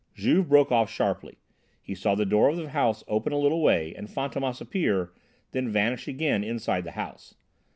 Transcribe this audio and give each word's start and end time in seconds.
Juve 0.15 0.49
broke 0.49 0.71
off 0.71 0.89
sharply. 0.89 1.37
He 1.79 1.93
saw 1.93 2.15
the 2.15 2.25
door 2.25 2.49
of 2.49 2.57
the 2.57 2.69
house 2.69 3.03
open 3.07 3.33
a 3.33 3.37
little 3.37 3.61
way 3.61 3.93
and 3.93 4.07
Fantômas 4.07 4.59
appear, 4.59 5.11
then 5.51 5.69
vanish 5.69 6.07
again 6.07 6.43
inside 6.43 6.85
the 6.85 6.93
house. 6.97 7.35